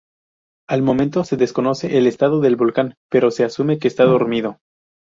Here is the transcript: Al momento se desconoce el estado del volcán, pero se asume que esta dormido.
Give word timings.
Al 0.67 0.81
momento 0.81 1.23
se 1.23 1.37
desconoce 1.37 1.95
el 1.99 2.07
estado 2.07 2.39
del 2.41 2.55
volcán, 2.55 2.95
pero 3.07 3.29
se 3.29 3.43
asume 3.43 3.77
que 3.77 3.87
esta 3.87 4.03
dormido. 4.03 4.57